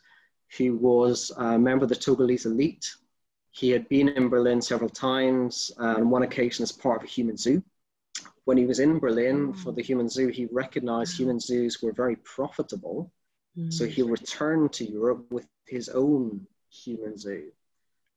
He 0.50 0.70
was 0.70 1.32
a 1.38 1.58
member 1.58 1.84
of 1.84 1.90
the 1.90 1.96
Togolese 1.96 2.46
elite. 2.46 2.86
He 3.52 3.70
had 3.70 3.88
been 3.90 4.10
in 4.10 4.30
Berlin 4.30 4.62
several 4.62 4.90
times, 4.90 5.72
uh, 5.80 5.96
on 5.98 6.10
one 6.10 6.24
occasion 6.24 6.64
as 6.64 6.72
part 6.72 7.02
of 7.02 7.08
a 7.08 7.12
human 7.12 7.38
zoo. 7.38 7.64
When 8.44 8.58
he 8.58 8.66
was 8.66 8.80
in 8.80 9.00
Berlin 9.00 9.54
mm. 9.54 9.58
for 9.58 9.72
the 9.72 9.82
human 9.82 10.08
zoo, 10.10 10.28
he 10.28 10.46
recognized 10.52 11.18
human 11.18 11.40
zoos 11.40 11.82
were 11.82 11.94
very 11.94 12.18
profitable. 12.18 13.12
Mm. 13.58 13.74
So 13.74 13.86
he 13.86 14.02
returned 14.02 14.74
to 14.74 14.86
Europe 14.86 15.26
with 15.32 15.48
his 15.66 15.90
own 15.90 16.46
human 16.84 17.18
zoo 17.18 17.52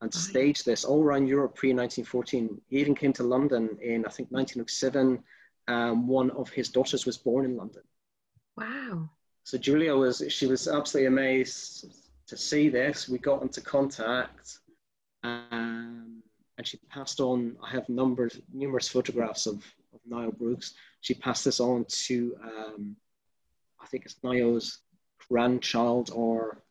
and 0.00 0.12
oh, 0.14 0.18
staged 0.18 0.64
this 0.64 0.84
all 0.84 1.02
around 1.02 1.26
Europe 1.26 1.54
pre 1.54 1.70
1914. 1.70 2.60
He 2.68 2.78
even 2.78 2.94
came 2.94 3.12
to 3.14 3.22
London 3.22 3.78
in, 3.80 4.04
I 4.04 4.10
think, 4.10 4.30
1907. 4.30 5.22
Um, 5.66 6.06
one 6.06 6.30
of 6.30 6.48
his 6.50 6.68
daughters 6.68 7.04
was 7.04 7.18
born 7.18 7.44
in 7.44 7.56
London. 7.56 7.82
Wow. 8.56 9.10
So 9.44 9.58
Julia 9.58 9.94
was, 9.94 10.22
she 10.28 10.46
was 10.46 10.68
absolutely 10.68 11.08
amazed 11.08 11.86
to 12.26 12.36
see 12.36 12.68
this. 12.68 13.08
We 13.08 13.18
got 13.18 13.42
into 13.42 13.60
contact 13.60 14.58
um, 15.22 16.22
and 16.56 16.66
she 16.66 16.78
passed 16.90 17.20
on, 17.20 17.56
I 17.62 17.70
have 17.70 17.88
numbers, 17.88 18.40
numerous 18.52 18.88
photographs 18.88 19.46
of, 19.46 19.64
of 19.92 20.00
Nayo 20.10 20.36
Bruce. 20.36 20.74
She 21.00 21.14
passed 21.14 21.44
this 21.44 21.60
on 21.60 21.86
to, 22.06 22.36
um, 22.42 22.96
I 23.80 23.86
think 23.86 24.04
it's 24.04 24.16
Nayo's 24.24 24.78
grandchild 25.28 26.10
or 26.12 26.62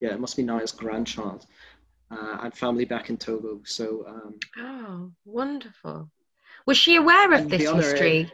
yeah, 0.00 0.10
it 0.10 0.20
must 0.20 0.36
be 0.36 0.42
Nayo's 0.42 0.72
grandchild 0.72 1.46
uh, 2.10 2.38
and 2.42 2.54
family 2.54 2.84
back 2.84 3.10
in 3.10 3.16
Togo. 3.16 3.60
So, 3.64 4.04
um, 4.06 4.34
oh, 4.58 5.10
wonderful. 5.24 6.10
Was 6.66 6.76
she 6.76 6.96
aware 6.96 7.32
of 7.32 7.48
this 7.48 7.70
history? 7.70 8.30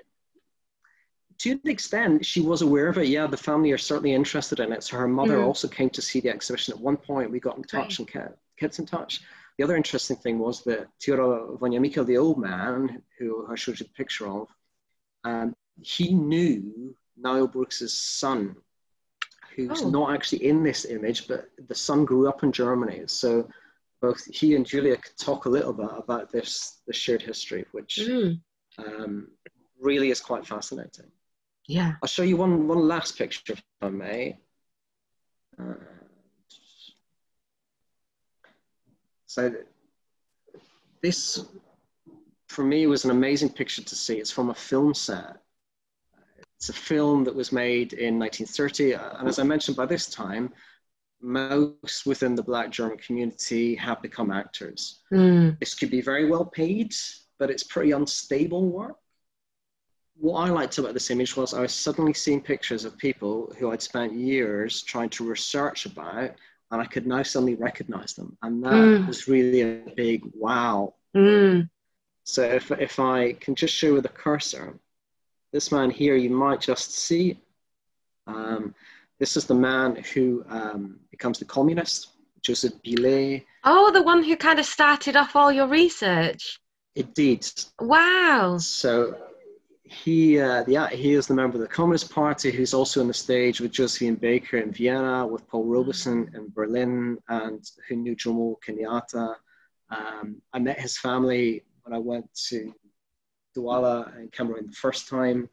to 1.39 1.53
an 1.53 1.61
extent, 1.65 2.25
she 2.25 2.41
was 2.41 2.63
aware 2.63 2.89
of 2.89 2.99
it. 2.99 3.09
Yeah, 3.09 3.27
the 3.27 3.37
family 3.37 3.73
are 3.73 3.79
certainly 3.79 4.15
interested 4.15 4.61
in 4.61 4.73
it. 4.73 4.83
So 4.85 4.97
her 4.97 5.09
mother 5.09 5.39
mm. 5.39 5.45
also 5.45 5.69
came 5.69 5.91
to 5.91 6.03
see 6.03 6.21
the 6.21 6.31
exhibition 6.31 6.75
at 6.75 6.81
one 6.81 6.97
point. 6.97 7.31
We 7.31 7.41
got 7.41 7.57
in 7.57 7.65
touch 7.65 7.99
right. 7.99 7.99
and 7.99 8.09
kept, 8.09 8.39
kept 8.59 8.79
in 8.79 8.87
touch. 8.87 9.21
The 9.59 9.65
other 9.65 9.77
interesting 9.77 10.17
thing 10.17 10.39
was 10.39 10.65
that 10.65 10.89
Theodor 11.03 11.57
Wonja 11.61 11.81
Michael, 11.81 12.05
the 12.05 12.19
old 12.19 12.39
man 12.39 13.03
who 13.19 13.47
I 13.51 13.55
showed 13.55 13.79
you 13.79 13.87
the 13.87 13.93
picture 13.93 14.29
of, 14.29 14.49
um, 15.25 15.55
he 15.81 16.15
knew 16.15 16.95
Nayo 17.21 17.51
Bruce's 17.51 17.93
son 17.93 18.57
who's 19.55 19.83
oh. 19.83 19.91
not 19.91 20.15
actually 20.15 20.47
in 20.47 20.63
this 20.63 20.85
image, 20.85 21.29
but 21.29 21.49
the 21.69 21.75
son 21.75 22.05
grew 22.05 22.29
up 22.29 22.43
in 22.43 22.53
Germany. 22.53 23.03
So 23.07 23.49
both 24.01 24.25
he 24.27 24.55
and 24.55 24.67
Julia 24.67 24.97
could 24.97 25.17
talk 25.17 25.47
a 25.47 25.49
little 25.49 25.73
bit 25.73 25.91
about 25.97 26.31
this, 26.31 26.81
the 26.87 26.93
shared 26.93 27.23
history, 27.23 27.65
which 27.73 28.01
mm. 28.03 28.39
um, 28.79 29.29
really 29.81 30.11
is 30.11 30.21
quite 30.21 30.47
fascinating. 30.47 31.07
Yeah. 31.67 31.95
I'll 32.03 32.09
show 32.09 32.23
you 32.23 32.37
one, 32.37 32.69
one 32.69 32.87
last 32.87 33.17
picture, 33.17 33.55
if 33.55 33.63
I 33.81 33.89
may. 33.89 34.39
Uh, 35.59 35.75
so 39.27 39.55
this, 41.03 41.47
for 42.49 42.65
me, 42.65 42.87
was 42.87 43.05
an 43.05 43.11
amazing 43.11 43.51
picture 43.51 43.83
to 43.83 43.95
see. 43.95 44.17
It's 44.19 44.31
from 44.31 44.51
a 44.51 44.55
film 44.55 44.95
set 44.95 45.44
it's 46.57 46.69
a 46.69 46.73
film 46.73 47.25
that 47.25 47.35
was 47.35 47.53
made 47.53 47.93
in 47.93 48.19
1930, 48.19 48.95
uh, 48.95 49.19
and 49.19 49.29
as 49.29 49.39
I 49.39 49.43
mentioned, 49.43 49.77
by 49.77 49.87
this 49.87 50.07
time, 50.07 50.53
most 51.21 52.07
within 52.07 52.35
the 52.35 52.43
Black 52.43 52.71
German 52.71 52.99
community 52.99 53.75
have 53.75 54.03
become 54.03 54.31
actors. 54.31 55.01
Mm. 55.13 55.59
This 55.59 55.75
could 55.75 55.91
be 55.91 56.01
very 56.01 56.29
well 56.29 56.45
paid, 56.45 56.95
but 57.39 57.51
it's 57.51 57.63
pretty 57.63 57.93
unstable 57.93 58.69
work. 58.69 58.97
What 60.17 60.41
I 60.41 60.51
liked 60.51 60.79
about 60.79 60.95
this 60.95 61.11
image 61.11 61.37
was 61.37 61.55
I 61.55 61.61
was 61.61 61.75
suddenly 61.75 62.15
seeing 62.15 62.41
pictures 62.41 62.85
of 62.85 62.97
people 62.99 63.53
who 63.59 63.73
I'd 63.73 63.83
spent 63.83 64.13
years 64.13 64.83
trying 64.83 65.09
to 65.11 65.29
research 65.29 65.87
about, 65.87 66.33
and 66.71 66.83
I 66.83 66.85
could 66.87 67.07
now 67.07 67.23
suddenly 67.23 67.57
recognize 67.57 68.15
them. 68.15 68.37
And 68.43 68.63
that 68.63 68.73
mm. 68.73 69.07
was 69.07 69.27
really 69.27 69.63
a 69.63 69.93
big 69.97 70.23
wow. 70.35 70.95
Mm. 71.17 71.69
So 72.23 72.43
if, 72.43 72.71
if 72.71 73.01
I 73.01 73.33
can 73.33 73.55
just 73.55 73.75
show 73.75 73.95
with 73.95 74.05
the 74.05 74.09
cursor, 74.09 74.79
this 75.55 75.71
man 75.71 75.89
here, 75.89 76.17
you 76.17 76.31
might 76.31 76.61
just 76.61 76.99
see. 76.99 77.39
Um, 78.27 78.75
this 79.21 79.37
is 79.37 79.47
the 79.47 79.55
man 79.55 79.95
who 80.13 80.45
um, 80.49 80.99
becomes 81.13 81.39
the 81.39 81.45
communist, 81.45 82.09
Joseph 82.43 82.73
Bilé. 82.85 83.45
Oh, 83.63 83.93
the 83.93 84.03
one 84.03 84.25
who 84.25 84.37
kind 84.37 84.59
of 84.59 84.67
started 84.67 85.15
off 85.15 85.37
all 85.37 85.53
your 85.53 85.69
research. 85.69 86.59
Indeed. 86.97 87.47
Wow. 87.79 88.59
So 88.59 89.17
he, 89.85 90.41
uh, 90.41 90.65
yeah, 90.67 90.89
he 90.91 91.13
is 91.13 91.29
the 91.29 91.35
member 91.35 91.57
of 91.57 91.63
the 91.63 91.69
Communist 91.69 92.13
Party 92.13 92.51
who's 92.51 92.75
also 92.75 93.01
on 93.01 93.07
the 93.07 93.15
stage 93.15 93.61
with 93.61 93.71
Josephine 93.71 94.17
Baker 94.17 94.59
in 94.59 94.73
Vienna, 94.73 95.25
with 95.25 95.47
Paul 95.47 95.67
Robeson 95.67 96.33
in 96.35 96.51
Berlin, 96.53 97.17
and 97.29 97.65
who 97.89 97.95
knew 97.95 98.17
Jomo 98.17 98.57
Kenyatta. 98.67 99.37
Um, 99.89 100.43
I 100.53 100.59
met 100.59 100.81
his 100.81 100.99
family 100.99 101.63
when 101.85 101.95
I 101.95 101.99
went 101.99 102.29
to 102.49 102.75
Douala 103.57 104.17
and 104.17 104.33
Cameroon 104.33 104.67
the 104.67 104.73
first 104.73 105.09
time. 105.09 105.49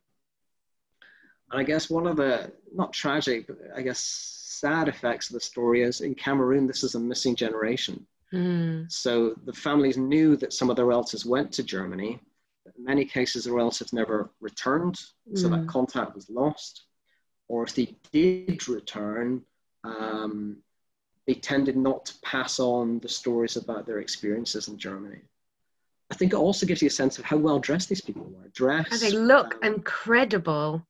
And 1.51 1.59
I 1.59 1.63
guess 1.63 1.89
one 1.89 2.07
of 2.07 2.15
the, 2.17 2.51
not 2.73 2.93
tragic, 2.93 3.47
but 3.47 3.57
I 3.75 3.81
guess 3.81 3.99
sad 3.99 4.87
effects 4.87 5.29
of 5.29 5.33
the 5.33 5.39
story 5.39 5.81
is 5.81 6.01
in 6.01 6.15
Cameroon, 6.15 6.67
this 6.67 6.83
is 6.83 6.95
a 6.95 6.99
missing 6.99 7.35
generation. 7.35 8.05
Mm. 8.33 8.91
So 8.91 9.35
the 9.45 9.53
families 9.53 9.97
knew 9.97 10.35
that 10.37 10.53
some 10.53 10.69
of 10.69 10.75
their 10.75 10.85
relatives 10.85 11.25
went 11.25 11.51
to 11.53 11.63
Germany. 11.63 12.19
In 12.77 12.85
many 12.85 13.05
cases, 13.05 13.45
the 13.45 13.51
relatives 13.51 13.91
never 13.91 14.29
returned, 14.39 14.97
so 15.35 15.49
mm. 15.49 15.51
that 15.51 15.67
contact 15.67 16.15
was 16.15 16.29
lost. 16.29 16.83
Or 17.47 17.63
if 17.63 17.75
they 17.75 17.95
did 18.13 18.67
return, 18.69 19.41
um, 19.83 20.57
they 21.27 21.33
tended 21.33 21.75
not 21.75 22.05
to 22.05 22.13
pass 22.21 22.59
on 22.59 22.99
the 22.99 23.09
stories 23.09 23.57
about 23.57 23.85
their 23.85 23.99
experiences 23.99 24.67
in 24.67 24.77
Germany. 24.77 25.21
I 26.11 26.13
think 26.13 26.33
it 26.33 26.37
also 26.37 26.65
gives 26.65 26.81
you 26.81 26.87
a 26.87 26.91
sense 26.91 27.17
of 27.17 27.25
how 27.25 27.37
well 27.37 27.57
dressed 27.57 27.87
these 27.87 28.01
people 28.01 28.23
were. 28.23 28.49
Dressed. 28.53 28.91
And 28.91 29.01
they 29.01 29.11
look 29.17 29.55
um, 29.63 29.75
incredible. 29.75 30.85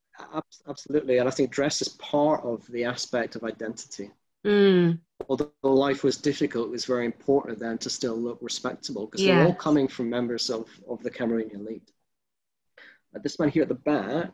Absolutely, 0.68 1.20
and 1.20 1.28
I 1.28 1.32
think 1.32 1.52
dress 1.52 1.82
is 1.82 1.90
part 1.90 2.44
of 2.44 2.66
the 2.68 2.84
aspect 2.84 3.36
of 3.36 3.44
identity. 3.44 4.12
Mm. 4.46 5.00
Although 5.30 5.52
life 5.62 6.04
was 6.04 6.18
difficult, 6.18 6.68
it 6.68 6.72
was 6.72 6.86
very 6.86 7.06
important 7.06 7.60
then 7.60 7.78
to 7.80 7.90
still 7.90 8.16
look 8.16 8.40
respectable 8.42 9.06
because 9.06 9.26
they're 9.26 9.46
all 9.46 9.54
coming 9.54 9.88
from 9.88 10.10
members 10.10 10.50
of, 10.50 10.68
of 10.90 11.02
the 11.04 11.12
Cameroonian 11.12 11.56
elite. 11.56 11.92
Uh, 13.16 13.20
this 13.20 13.40
man 13.40 13.50
here 13.50 13.62
at 13.62 13.70
the 13.70 13.76
back, 13.76 14.32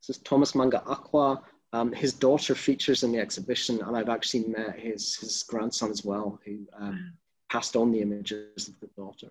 this 0.00 0.16
is 0.16 0.18
Thomas 0.18 0.54
Manga 0.54 0.82
Akwa. 0.86 1.42
Um, 1.74 1.92
his 1.92 2.14
daughter 2.14 2.54
features 2.54 3.02
in 3.02 3.12
the 3.12 3.18
exhibition, 3.18 3.82
and 3.82 3.94
I've 3.94 4.08
actually 4.08 4.46
met 4.46 4.78
his, 4.78 5.16
his 5.16 5.42
grandson 5.42 5.90
as 5.90 6.02
well, 6.02 6.40
who 6.46 6.66
um, 6.78 7.12
passed 7.50 7.76
on 7.76 7.92
the 7.92 8.00
images 8.00 8.68
of 8.68 8.80
the 8.80 8.88
daughter. 8.96 9.28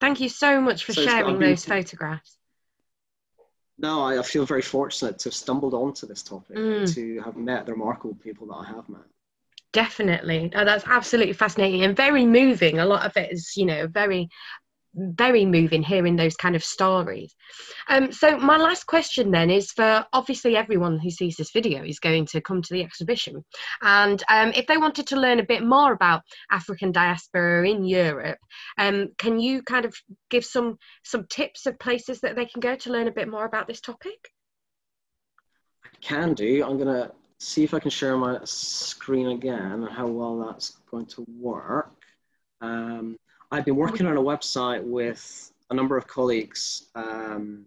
Thank 0.00 0.20
you 0.20 0.28
so 0.28 0.60
much 0.60 0.84
for 0.84 0.92
so 0.92 1.02
sharing 1.02 1.38
those 1.38 1.64
photographs. 1.64 2.36
No, 3.78 4.02
I, 4.02 4.22
feel 4.22 4.44
very 4.44 4.62
fortunate 4.62 5.18
to 5.20 5.28
have 5.28 5.34
stumbled 5.34 5.72
onto 5.72 6.06
this 6.06 6.22
topic, 6.22 6.56
mm. 6.56 6.94
to 6.94 7.20
have 7.20 7.36
met 7.36 7.64
the 7.64 7.72
remarkable 7.72 8.14
people 8.14 8.46
that 8.48 8.54
I 8.56 8.64
have 8.66 8.88
met. 8.90 9.00
Definitely. 9.72 10.52
Oh, 10.54 10.64
that's 10.64 10.84
absolutely 10.86 11.32
fascinating 11.32 11.84
and 11.84 11.96
very 11.96 12.26
moving. 12.26 12.78
A 12.78 12.84
lot 12.84 13.06
of 13.06 13.16
it 13.16 13.32
is, 13.32 13.56
you 13.56 13.64
know, 13.64 13.86
very 13.86 14.28
very 14.94 15.44
moving 15.44 15.82
hearing 15.82 16.16
those 16.16 16.36
kind 16.36 16.56
of 16.56 16.64
stories. 16.64 17.34
Um, 17.88 18.12
so 18.12 18.38
my 18.38 18.56
last 18.56 18.86
question 18.86 19.30
then 19.30 19.50
is 19.50 19.72
for 19.72 20.04
obviously 20.12 20.56
everyone 20.56 20.98
who 20.98 21.10
sees 21.10 21.36
this 21.36 21.52
video 21.52 21.84
is 21.84 22.00
going 22.00 22.26
to 22.26 22.40
come 22.40 22.62
to 22.62 22.72
the 22.74 22.82
exhibition, 22.82 23.44
and 23.82 24.22
um, 24.28 24.52
if 24.54 24.66
they 24.66 24.76
wanted 24.76 25.06
to 25.08 25.20
learn 25.20 25.40
a 25.40 25.46
bit 25.46 25.64
more 25.64 25.92
about 25.92 26.22
African 26.50 26.92
diaspora 26.92 27.68
in 27.68 27.84
Europe, 27.84 28.38
um, 28.78 29.08
can 29.18 29.38
you 29.38 29.62
kind 29.62 29.84
of 29.84 29.94
give 30.28 30.44
some 30.44 30.78
some 31.04 31.26
tips 31.28 31.66
of 31.66 31.78
places 31.78 32.20
that 32.20 32.36
they 32.36 32.46
can 32.46 32.60
go 32.60 32.76
to 32.76 32.92
learn 32.92 33.08
a 33.08 33.12
bit 33.12 33.28
more 33.28 33.44
about 33.44 33.66
this 33.66 33.80
topic? 33.80 34.30
I 35.84 35.88
can 36.00 36.34
do. 36.34 36.64
I'm 36.64 36.78
gonna 36.78 37.12
see 37.38 37.64
if 37.64 37.72
I 37.74 37.80
can 37.80 37.90
share 37.90 38.16
my 38.16 38.38
screen 38.44 39.28
again 39.28 39.58
and 39.84 39.88
how 39.88 40.06
well 40.06 40.38
that's 40.38 40.76
going 40.90 41.06
to 41.06 41.24
work. 41.38 41.90
Um, 42.60 43.16
I've 43.52 43.64
been 43.64 43.76
working 43.76 44.06
on 44.06 44.16
a 44.16 44.22
website 44.22 44.84
with 44.84 45.52
a 45.70 45.74
number 45.74 45.96
of 45.96 46.06
colleagues. 46.06 46.86
Um, 46.94 47.66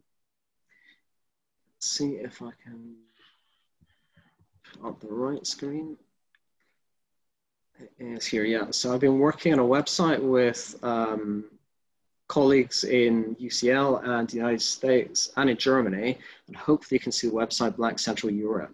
let's 1.75 1.91
see 1.91 2.13
if 2.13 2.41
I 2.41 2.51
can 2.63 2.95
put 4.63 4.87
up 4.87 5.01
the 5.01 5.11
right 5.11 5.45
screen. 5.45 5.97
It 7.79 7.91
is 7.99 8.25
here, 8.25 8.45
yeah. 8.45 8.71
So 8.71 8.93
I've 8.93 9.01
been 9.01 9.19
working 9.19 9.51
on 9.51 9.59
a 9.59 9.63
website 9.63 10.21
with 10.21 10.73
um, 10.83 11.45
colleagues 12.29 12.85
in 12.85 13.35
UCL 13.35 14.07
and 14.07 14.29
the 14.29 14.37
United 14.37 14.61
States 14.61 15.33
and 15.35 15.49
in 15.49 15.57
Germany, 15.57 16.17
and 16.47 16.55
hopefully 16.55 16.95
you 16.95 17.01
can 17.01 17.11
see 17.11 17.27
the 17.27 17.35
website 17.35 17.75
Black 17.75 17.99
Central 17.99 18.31
Europe. 18.31 18.73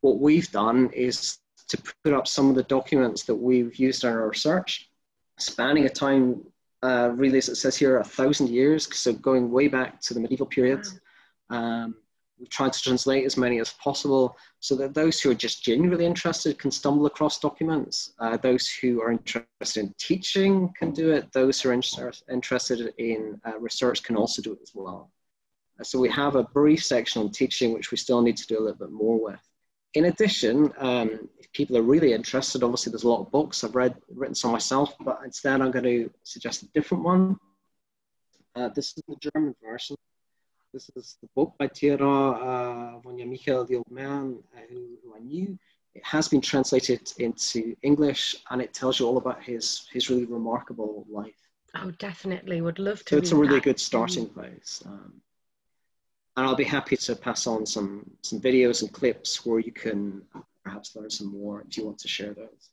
What 0.00 0.18
we've 0.18 0.50
done 0.50 0.88
is 0.94 1.40
to 1.68 1.82
put 2.02 2.14
up 2.14 2.26
some 2.26 2.48
of 2.48 2.54
the 2.54 2.62
documents 2.62 3.24
that 3.24 3.34
we've 3.34 3.76
used 3.76 4.02
in 4.04 4.10
our 4.10 4.30
research 4.30 4.88
spanning 5.38 5.84
a 5.84 5.88
time 5.88 6.42
uh, 6.82 7.10
really, 7.14 7.38
as 7.38 7.48
it 7.48 7.56
says 7.56 7.76
here, 7.76 7.98
a 7.98 8.04
thousand 8.04 8.48
years, 8.48 8.94
so 8.96 9.12
going 9.12 9.50
way 9.50 9.68
back 9.68 10.00
to 10.00 10.14
the 10.14 10.20
medieval 10.20 10.46
period. 10.46 10.86
Um, 11.50 11.96
we've 12.38 12.50
tried 12.50 12.72
to 12.72 12.82
translate 12.82 13.24
as 13.24 13.36
many 13.36 13.60
as 13.60 13.72
possible 13.74 14.36
so 14.60 14.76
that 14.76 14.94
those 14.94 15.20
who 15.20 15.30
are 15.30 15.34
just 15.34 15.64
genuinely 15.64 16.04
interested 16.04 16.58
can 16.58 16.70
stumble 16.70 17.06
across 17.06 17.38
documents. 17.38 18.12
Uh, 18.18 18.36
those 18.36 18.68
who 18.68 19.00
are 19.00 19.10
interested 19.10 19.80
in 19.80 19.94
teaching 19.98 20.72
can 20.78 20.92
do 20.92 21.12
it. 21.12 21.32
Those 21.32 21.60
who 21.60 21.70
are 21.70 21.72
inter- 21.72 22.12
interested 22.30 22.92
in 22.98 23.40
uh, 23.46 23.58
research 23.58 24.02
can 24.02 24.16
also 24.16 24.42
do 24.42 24.52
it 24.52 24.58
as 24.62 24.72
well. 24.74 25.10
Uh, 25.80 25.84
so 25.84 25.98
we 25.98 26.10
have 26.10 26.36
a 26.36 26.44
brief 26.44 26.84
section 26.84 27.22
on 27.22 27.30
teaching, 27.30 27.72
which 27.72 27.90
we 27.90 27.96
still 27.96 28.20
need 28.20 28.36
to 28.36 28.46
do 28.46 28.58
a 28.58 28.62
little 28.62 28.78
bit 28.78 28.90
more 28.92 29.22
with. 29.22 29.45
In 29.96 30.04
addition, 30.04 30.70
um, 30.76 31.26
if 31.38 31.50
people 31.52 31.74
are 31.78 31.82
really 31.82 32.12
interested, 32.12 32.62
obviously 32.62 32.90
there's 32.90 33.04
a 33.04 33.08
lot 33.08 33.22
of 33.22 33.30
books. 33.30 33.64
I've 33.64 33.74
read 33.74 33.94
written 34.14 34.34
some 34.34 34.52
myself, 34.52 34.94
but 35.00 35.22
instead 35.24 35.62
I'm 35.62 35.70
going 35.70 35.86
to 35.86 36.10
suggest 36.22 36.64
a 36.64 36.66
different 36.74 37.02
one. 37.02 37.38
Uh, 38.54 38.68
this 38.76 38.88
is 38.88 39.02
the 39.08 39.16
German 39.16 39.56
version. 39.64 39.96
This 40.74 40.90
is 40.96 41.16
the 41.22 41.28
book 41.34 41.54
by 41.58 41.68
Theodor 41.68 42.04
uh, 42.04 42.98
von 42.98 43.16
Michael, 43.30 43.64
the 43.64 43.76
old 43.76 43.90
man 43.90 44.38
uh, 44.54 44.60
who, 44.68 44.98
who 45.02 45.16
I 45.16 45.20
knew. 45.20 45.58
It 45.94 46.04
has 46.04 46.28
been 46.28 46.42
translated 46.42 47.10
into 47.16 47.74
English, 47.80 48.36
and 48.50 48.60
it 48.60 48.74
tells 48.74 49.00
you 49.00 49.06
all 49.06 49.16
about 49.16 49.42
his 49.42 49.88
his 49.90 50.10
really 50.10 50.26
remarkable 50.26 51.06
life. 51.08 51.40
Oh, 51.74 51.90
definitely, 51.92 52.60
would 52.60 52.78
love 52.78 53.02
to. 53.06 53.14
So 53.14 53.16
it's 53.16 53.32
a 53.32 53.36
really 53.36 53.60
that. 53.60 53.64
good 53.64 53.80
starting 53.80 54.26
place. 54.26 54.82
Um, 54.84 55.22
and 56.36 56.46
I'll 56.46 56.54
be 56.54 56.64
happy 56.64 56.96
to 56.96 57.16
pass 57.16 57.46
on 57.46 57.66
some 57.66 58.10
some 58.22 58.40
videos 58.40 58.82
and 58.82 58.92
clips 58.92 59.44
where 59.46 59.58
you 59.58 59.72
can 59.72 60.22
perhaps 60.64 60.94
learn 60.96 61.10
some 61.10 61.28
more 61.28 61.64
if 61.68 61.76
you 61.76 61.86
want 61.86 61.98
to 61.98 62.08
share 62.08 62.34
those. 62.34 62.70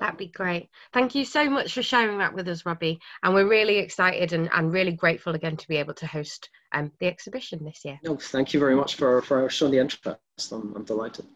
That'd 0.00 0.18
be 0.18 0.26
great. 0.26 0.70
Thank 0.92 1.14
you 1.14 1.24
so 1.24 1.48
much 1.48 1.72
for 1.72 1.82
sharing 1.82 2.18
that 2.18 2.34
with 2.34 2.48
us, 2.48 2.66
Robbie. 2.66 2.98
And 3.22 3.32
we're 3.32 3.48
really 3.48 3.78
excited 3.78 4.32
and, 4.32 4.50
and 4.52 4.72
really 4.72 4.92
grateful 4.92 5.34
again 5.36 5.56
to 5.56 5.68
be 5.68 5.76
able 5.76 5.94
to 5.94 6.06
host 6.06 6.50
um, 6.72 6.90
the 6.98 7.06
exhibition 7.06 7.64
this 7.64 7.84
year. 7.84 8.00
No, 8.02 8.16
thank 8.16 8.52
you 8.52 8.58
very 8.58 8.74
much 8.74 8.96
for, 8.96 9.22
for 9.22 9.48
showing 9.50 9.70
the 9.70 9.78
interest. 9.78 10.18
I'm, 10.50 10.74
I'm 10.74 10.84
delighted. 10.84 11.26